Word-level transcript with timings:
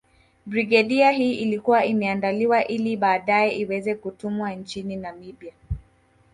Brigedia 0.45 1.11
hii 1.11 1.33
ilikuwa 1.33 1.85
imeandaliwa 1.85 2.67
ili 2.67 2.97
baadae 2.97 3.51
iweze 3.55 3.95
kutumwa 3.95 4.51
nchini 4.53 4.95
Namibia 4.95 5.53